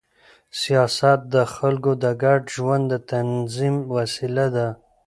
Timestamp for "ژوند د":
2.55-2.93